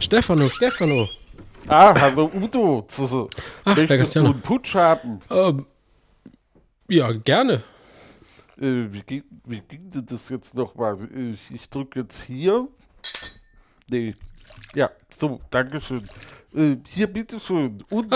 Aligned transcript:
Stefano, 0.00 0.48
Stefano. 0.48 1.06
Ah, 1.68 1.94
hallo 2.00 2.30
Udo. 2.32 2.84
Z- 2.86 3.28
Ach, 3.64 3.76
Möchtest 3.76 4.14
du 4.16 4.20
einen 4.20 4.40
Putsch 4.40 4.74
haben? 4.74 5.20
Ähm, 5.30 5.66
ja, 6.88 7.10
gerne. 7.12 7.62
Äh, 8.60 8.86
wie, 8.92 9.02
ging, 9.02 9.24
wie 9.44 9.60
ging 9.60 9.88
denn 9.90 10.06
das 10.06 10.28
jetzt 10.28 10.54
nochmal? 10.54 10.96
Ich, 11.34 11.54
ich 11.54 11.68
drücke 11.70 12.00
jetzt 12.00 12.22
hier. 12.22 12.66
Nee. 13.88 14.14
Ja, 14.74 14.90
so, 15.10 15.40
Dankeschön. 15.50 16.02
Äh, 16.54 16.76
hier, 16.88 17.06
bitteschön. 17.06 17.84
Und 17.90 18.14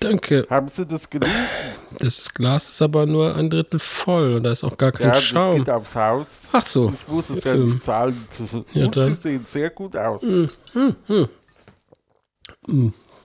Danke. 0.00 0.46
haben 0.50 0.68
Sie 0.68 0.84
das 0.86 1.08
gelesen? 1.08 1.36
Das 1.98 2.32
Glas 2.34 2.68
ist 2.68 2.82
aber 2.82 3.06
nur 3.06 3.34
ein 3.36 3.48
Drittel 3.48 3.78
voll 3.78 4.34
und 4.34 4.42
da 4.42 4.52
ist 4.52 4.64
auch 4.64 4.76
gar 4.76 4.92
kein 4.92 5.06
ja, 5.08 5.12
das 5.14 5.22
Schaum. 5.22 5.56
geht 5.58 5.70
aufs 5.70 5.94
Haus. 5.96 6.50
Ach 6.52 6.66
so. 6.66 6.92
Ich 6.92 7.08
muss 7.08 7.30
es 7.30 7.44
ja 7.44 7.54
Ähm, 7.54 7.68
nicht 7.68 7.84
zahlen. 7.84 8.26
Ja, 8.74 8.84
Und 8.86 8.96
dann- 8.96 9.04
Sie 9.06 9.14
sehen 9.14 9.44
sehr 9.46 9.70
gut 9.70 9.96
aus. 9.96 10.24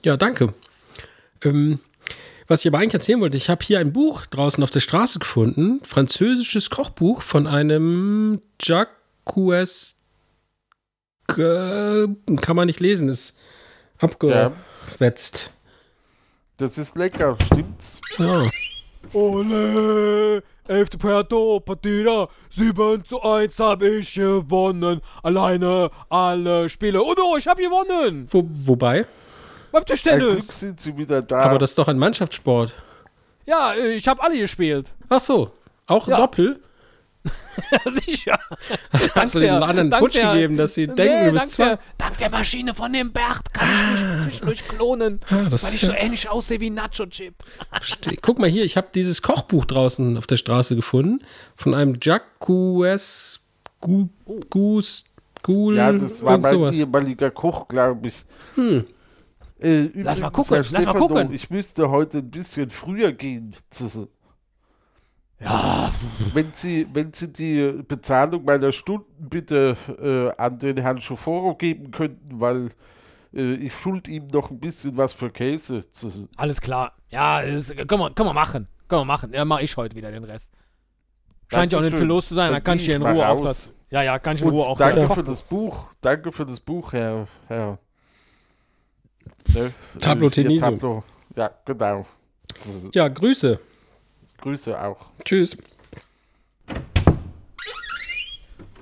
Ja, 0.04 0.18
danke. 0.18 0.54
Ähm, 1.44 1.80
was 2.48 2.62
ich 2.62 2.68
aber 2.68 2.80
eigentlich 2.80 2.94
erzählen 2.94 3.20
wollte, 3.20 3.38
ich 3.38 3.50
habe 3.50 3.64
hier 3.64 3.80
ein 3.80 3.94
Buch 3.94 4.26
draußen 4.26 4.64
auf 4.64 4.72
der 4.72 4.80
Straße 4.80 5.20
gefunden, 5.20 5.80
französisches 5.84 6.70
Kochbuch 6.70 7.22
von 7.22 7.48
einem 7.48 8.42
Jacques 8.62 9.96
kann 11.28 12.16
man 12.56 12.68
nicht 12.68 12.80
lesen, 12.80 13.10
ist 13.10 13.38
abgewetzt. 14.00 15.52
Das 16.56 16.78
ist 16.78 16.96
lecker, 16.98 17.38
stimmt's? 17.46 18.00
Ja. 18.18 18.50
Ole, 19.14 20.44
11. 20.68 20.90
Puerto 20.98 21.60
Partida, 21.60 22.28
7 22.50 23.06
zu 23.06 23.22
1 23.22 23.60
habe 23.60 23.88
ich 23.88 24.16
gewonnen. 24.16 25.02
Alleine 25.24 25.90
alle 26.10 26.70
Spiele. 26.70 27.02
Udo, 27.04 27.38
ich 27.38 27.48
habe 27.48 27.62
gewonnen. 27.62 28.28
Wo, 28.30 28.48
wobei? 28.50 29.06
Beim 29.72 29.84
Glück 29.84 29.88
Tischtennis. 29.88 30.60
sind 30.60 30.80
Sie 30.80 30.96
wieder 30.98 31.22
da. 31.22 31.42
Aber 31.42 31.60
das 31.60 31.72
ist 31.72 31.78
doch 31.78 31.88
ein 31.88 31.98
Mannschaftssport. 32.00 32.74
Ja, 33.46 33.74
äh, 33.74 33.94
ich 33.94 34.08
habe 34.08 34.22
alle 34.22 34.38
gespielt. 34.38 34.88
Ach 35.10 35.20
so, 35.20 35.52
auch 35.88 36.08
Ja. 36.08 36.18
Doppel? 36.18 36.60
Sicher. 38.06 38.40
Hast 39.16 39.36
du 39.36 39.40
den 39.40 39.50
der- 39.60 39.62
anderen 39.64 39.90
Putsch 39.90 40.16
der- 40.16 40.32
gegeben, 40.34 40.56
dass 40.56 40.76
sie 40.76 40.88
Nee, 40.88 40.94
denken, 40.96 41.26
du 41.26 41.32
bist 41.34 41.44
dank 41.44 41.52
zwei? 41.52 41.66
der, 41.66 41.80
dank 41.98 42.18
der 42.20 42.30
Maschine 42.30 42.74
von 42.74 42.94
dem 42.94 43.12
Bert 43.12 43.54
kann 43.54 43.68
ich 43.96 44.02
mich 44.02 44.20
zwischendurch 44.34 44.64
klonen, 44.68 45.20
Ah, 45.30 45.50
das 45.50 45.64
weil 45.64 45.70
ist 45.74 45.76
ich 45.84 45.88
so 45.90 45.92
ähnlich 45.94 46.30
aussehe 46.30 46.62
wie 46.62 46.70
Nacho 46.70 47.06
Chip. 47.08 47.34
Guck 48.22 48.40
mal 48.40 48.48
hier, 48.50 48.64
ich 48.64 48.78
habe 48.78 48.88
dieses 48.96 49.22
Kochbuch 49.22 49.66
draußen 49.66 50.18
auf 50.18 50.28
der 50.28 50.38
Straße 50.38 50.76
gefunden 50.78 51.20
von 51.58 51.74
einem 51.74 51.98
Jacques 52.02 52.30
Gu 53.82 54.08
Gus 54.50 55.04
Gul 55.44 55.76
ja, 55.76 55.92
das 55.94 56.24
war 56.24 56.38
mein 56.38 56.74
ehemaliger 56.74 57.32
Koch, 57.32 57.68
glaube 57.68 58.08
ich. 58.10 58.26
Äh, 59.60 59.90
Lass 59.94 60.20
mal 60.20 60.30
gucken, 60.30 60.64
lass 60.72 60.86
mal 60.86 60.94
gucken. 60.94 61.34
Ich 61.34 61.50
müsste 61.50 61.90
heute 61.90 62.20
ein 62.20 62.30
bisschen 62.30 62.70
früher 62.70 63.12
gehen. 63.12 63.56
Ja, 65.40 65.92
Wenn 66.34 66.52
Sie, 66.54 66.88
wenn 66.94 67.14
Sie 67.14 67.32
die 67.32 67.84
Bezahlung 67.88 68.46
meiner 68.46 68.72
Stunden 68.72 69.30
bitte 69.30 69.78
äh, 70.00 70.42
an 70.42 70.58
den 70.60 70.78
Herrn 70.78 71.00
Schoforo 71.00 71.56
geben 71.56 71.92
könnten, 71.92 72.40
weil 72.40 72.70
äh, 73.34 73.54
ich 73.56 73.74
schuld 73.74 74.08
ihm 74.08 74.28
noch 74.28 74.50
ein 74.50 74.60
bisschen 74.60 74.98
was 74.98 75.14
für 75.14 75.30
Käse. 75.30 75.82
Alles 76.36 76.62
klar. 76.62 76.94
Ja, 77.10 77.40
ist, 77.40 77.76
können, 77.76 78.02
wir, 78.02 78.12
können 78.12 78.30
wir 78.30 78.34
machen. 78.34 78.68
Können 78.88 79.02
wir 79.02 79.06
machen. 79.06 79.34
Ja, 79.34 79.46
mache 79.46 79.64
ich 79.64 79.78
heute 79.78 79.96
wieder 79.96 80.12
den 80.12 80.24
Rest. 80.24 80.52
Scheint 81.50 81.72
ja 81.72 81.80
auch 81.80 81.84
nicht 81.84 81.96
viel 81.98 82.06
los 82.06 82.28
zu 82.28 82.36
sein, 82.36 82.48
Dann 82.48 82.56
dann 82.56 82.64
kann 82.64 82.78
ich 82.78 82.86
hier 82.86 82.96
in 82.98 83.04
Ruhe 83.04 83.28
auch 83.28 83.42
das. 83.42 83.70
Ja, 83.90 84.02
ja, 84.02 84.20
kann 84.20 84.36
ich 84.36 84.42
in 84.42 84.50
Ruhe 84.50 84.66
auch 84.66 84.78
danke 84.78 85.08
für 85.08 85.24
das 85.24 85.44
Buch. 85.44 85.88
Danke 86.02 86.32
für 86.32 86.46
das 86.46 86.60
Buch, 86.60 86.94
Herr. 86.94 87.28
Herr 87.48 87.80
ne? 89.54 89.74
Tableau 90.00 90.30
hier 90.30 90.44
Teniso. 90.46 90.66
Tableau. 90.66 91.04
Ja, 91.36 91.52
genau. 91.66 92.06
Ja, 92.94 93.08
Grüße. 93.08 93.60
Grüße 94.42 94.80
auch. 94.82 94.98
Tschüss. 95.24 95.58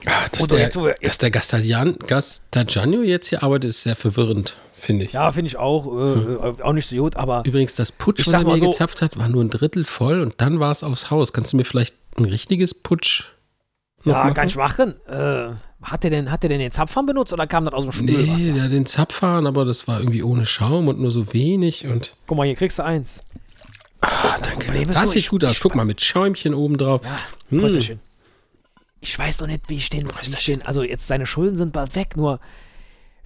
Ah, 0.07 0.28
dass, 0.31 0.47
der, 0.47 0.59
jetzt, 0.59 0.78
dass 1.01 1.17
der 1.17 1.31
Gastagian, 1.31 1.97
Gastagiano 1.97 3.01
jetzt 3.01 3.28
hier 3.29 3.41
arbeitet, 3.41 3.69
ist 3.69 3.81
sehr 3.83 3.95
verwirrend, 3.95 4.57
finde 4.75 5.06
ich. 5.06 5.13
Ja, 5.13 5.31
finde 5.31 5.47
ich 5.47 5.57
auch. 5.57 5.88
Äh, 5.88 6.33
äh, 6.59 6.62
auch 6.62 6.73
nicht 6.73 6.88
so 6.88 6.95
gut, 6.97 7.16
aber 7.16 7.44
Übrigens, 7.44 7.73
das 7.73 7.91
Putsch, 7.91 8.27
was 8.27 8.33
er 8.33 8.44
mir 8.44 8.57
so- 8.59 8.67
gezapft 8.67 9.01
hat, 9.01 9.17
war 9.17 9.27
nur 9.29 9.44
ein 9.44 9.50
Drittel 9.50 9.83
voll 9.83 10.22
und 10.22 10.35
dann 10.38 10.59
war 10.59 10.72
es 10.72 10.83
aufs 10.83 11.09
Haus. 11.09 11.33
Kannst 11.33 11.53
du 11.53 11.57
mir 11.57 11.66
vielleicht 11.66 11.95
ein 12.17 12.25
richtiges 12.25 12.75
Putsch 12.75 13.31
ja, 14.05 14.13
machen? 14.23 14.33
kann 14.33 14.47
ich 14.47 14.55
machen. 14.55 14.95
Äh, 15.07 15.49
hat 15.81 16.03
der 16.03 16.09
denn, 16.09 16.31
hat 16.31 16.41
der 16.43 16.49
denn 16.49 16.59
den 16.59 16.71
Zapfhahn 16.71 17.05
benutzt 17.05 17.31
oder 17.33 17.45
kam 17.47 17.66
das 17.66 17.73
aus 17.73 17.83
dem 17.95 18.05
Nee, 18.05 18.13
Spülwasser? 18.13 18.53
der 18.53 18.63
hat 18.63 18.71
den 18.71 18.85
Zapfhahn, 18.85 19.45
aber 19.47 19.66
das 19.66 19.88
war 19.88 19.99
irgendwie 19.99 20.23
ohne 20.23 20.45
Schaum 20.45 20.88
und 20.88 20.99
nur 20.99 21.11
so 21.11 21.31
wenig 21.33 21.85
und 21.88 22.15
Guck 22.27 22.38
mal, 22.38 22.45
hier 22.47 22.55
kriegst 22.55 22.79
du 22.79 22.83
eins. 22.83 23.21
ah, 24.01 24.35
danke. 24.41 24.85
Das 24.88 24.95
nur, 24.97 25.07
sieht 25.07 25.15
ich- 25.23 25.29
gut 25.29 25.44
aus. 25.45 25.59
Guck 25.59 25.75
mal, 25.75 25.85
mit 25.85 26.01
Schäumchen 26.01 26.53
oben 26.53 26.77
drauf. 26.77 27.01
Ja, 27.03 27.19
Hm. 27.49 27.99
Ich 29.01 29.19
weiß 29.19 29.38
doch 29.38 29.45
nicht, 29.47 29.69
wie 29.69 29.75
ich 29.75 29.89
den, 29.91 30.07
wie 30.07 30.11
ich 30.21 30.45
den, 30.45 30.63
also 30.63 30.81
jetzt 30.81 31.05
seine 31.05 31.27
Schulden 31.27 31.55
sind 31.55 31.73
bald 31.73 31.95
weg, 31.95 32.17
nur 32.17 32.39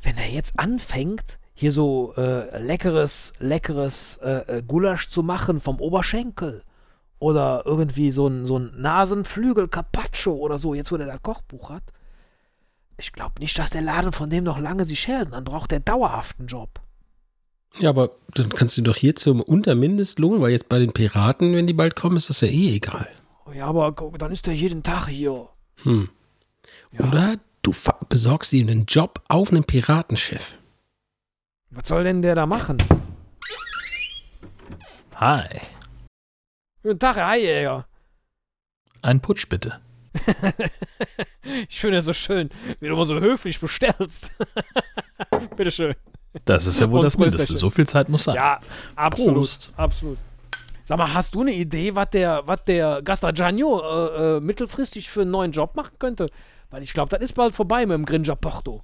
wenn 0.04 0.18
er 0.18 0.28
jetzt 0.28 0.60
anfängt, 0.60 1.40
hier 1.54 1.72
so 1.72 2.14
äh, 2.18 2.62
leckeres, 2.62 3.32
leckeres 3.40 4.18
äh, 4.24 4.58
äh, 4.58 4.62
Gulasch 4.66 5.10
zu 5.10 5.24
machen 5.24 5.60
vom 5.62 5.80
Oberschenkel 5.80 6.64
oder 7.20 7.64
irgendwie 7.66 8.12
so 8.12 8.28
ein, 8.28 8.46
so 8.46 8.58
ein 8.58 8.72
Nasenflügel 8.76 9.68
Carpaccio 9.68 10.34
oder 10.34 10.58
so, 10.58 10.74
jetzt 10.74 10.92
wo 10.92 10.98
der 10.98 11.08
das 11.08 11.22
Kochbuch 11.22 11.70
hat. 11.70 11.84
Ich 12.98 13.14
glaube 13.14 13.40
nicht, 13.40 13.58
dass 13.58 13.70
der 13.70 13.82
Laden 13.82 14.12
von 14.12 14.30
dem 14.30 14.44
noch 14.44 14.60
lange 14.60 14.86
sich 14.86 15.08
hält. 15.08 15.32
Dann 15.32 15.44
braucht 15.44 15.72
der 15.72 15.80
dauerhaften 15.80 16.48
Job. 16.48 16.82
Ja, 17.78 17.90
aber 17.90 18.12
dann 18.34 18.50
kannst 18.50 18.78
du 18.78 18.82
doch 18.82 18.96
hier 18.96 19.16
zum 19.16 19.42
Untermindestlohn, 19.42 20.42
weil 20.42 20.52
jetzt 20.52 20.70
bei 20.70 20.80
den 20.80 20.92
Piraten, 20.92 21.54
wenn 21.56 21.68
die 21.68 21.74
bald 21.74 21.96
kommen, 21.96 22.18
ist 22.18 22.30
das 22.30 22.42
ja 22.42 22.48
eh 22.48 22.76
egal. 22.76 23.08
Ja, 23.54 23.68
aber 23.68 23.92
dann 24.18 24.32
ist 24.32 24.48
der 24.48 24.56
jeden 24.56 24.84
Tag 24.84 25.08
hier. 25.08 25.48
Hm. 25.84 26.10
Ja. 26.92 27.08
Oder 27.08 27.36
du 27.62 27.74
besorgst 28.10 28.54
ihm 28.54 28.68
einen 28.68 28.86
Job 28.86 29.22
auf 29.28 29.52
einem 29.52 29.64
Piratenschiff. 29.64 30.58
Was 31.70 31.88
soll 31.88 32.04
denn 32.04 32.22
der 32.22 32.36
da 32.36 32.46
machen? 32.46 32.78
Hi. 35.16 35.62
Guten 36.82 37.00
Tag, 37.00 37.18
Herr 37.18 37.28
Haijäger. 37.28 37.86
Ein 39.02 39.22
Putsch 39.22 39.48
bitte. 39.50 39.80
Ich 41.68 41.80
finde 41.80 41.98
es 41.98 42.06
so 42.06 42.14
schön, 42.14 42.50
wie 42.80 42.88
du 42.88 42.94
immer 42.94 43.06
so 43.06 43.20
höflich 43.20 43.60
bestellst. 43.60 44.32
Bitteschön. 45.58 45.96
Das 46.46 46.66
ist 46.66 46.80
ja 46.80 46.90
wohl 46.90 47.00
Und 47.00 47.06
das 47.06 47.18
Mindeste. 47.18 47.58
So 47.58 47.70
viel 47.70 47.88
Zeit 47.88 48.08
muss 48.08 48.26
sein. 48.26 48.36
Ja, 48.36 48.60
absolut. 48.96 49.36
Prost. 49.36 49.74
Absolut. 49.76 50.18
Sag 50.84 50.98
mal, 50.98 51.14
hast 51.14 51.34
du 51.34 51.42
eine 51.42 51.54
Idee, 51.54 51.96
was 51.96 52.10
der, 52.12 52.44
was 52.46 52.64
der 52.66 53.02
Gastagiano 53.02 53.82
äh, 53.82 54.38
äh, 54.38 54.40
mittelfristig 54.40 55.10
für 55.10 55.22
einen 55.22 55.32
neuen 55.32 55.52
Job 55.52 55.76
machen 55.76 55.96
könnte? 55.98 56.30
Weil 56.70 56.84
ich 56.84 56.94
glaube, 56.94 57.10
das 57.10 57.22
ist 57.22 57.34
bald 57.34 57.56
vorbei 57.56 57.86
mit 57.86 57.96
dem 57.96 58.06
Gringer 58.06 58.36
Porto. 58.36 58.84